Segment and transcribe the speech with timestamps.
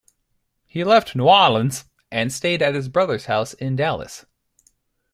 [0.65, 4.25] He left New Orleans and stayed at his brother's house in Dallas.